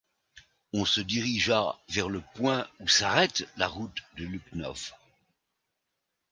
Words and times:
On 0.73 0.83
se 0.83 0.99
dirigea 0.99 1.77
vers 1.89 2.09
le 2.09 2.23
point 2.33 2.67
où 2.79 2.87
s’arrête 2.87 3.47
la 3.57 3.67
route 3.67 3.99
de 4.17 4.23
Lucknow. 4.25 4.73